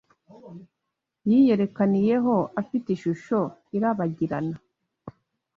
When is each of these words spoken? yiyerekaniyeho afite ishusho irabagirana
yiyerekaniyeho 1.29 2.35
afite 2.61 2.87
ishusho 2.95 3.39
irabagirana 3.77 4.57